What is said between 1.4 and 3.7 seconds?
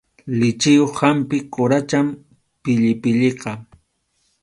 quracham pillipilliqa.